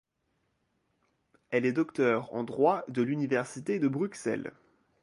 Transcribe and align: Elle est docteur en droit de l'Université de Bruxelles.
Elle 1.51 1.63
est 1.67 1.73
docteur 1.73 2.33
en 2.33 2.43
droit 2.43 2.83
de 2.87 3.03
l'Université 3.03 3.77
de 3.77 3.87
Bruxelles. 3.87 4.51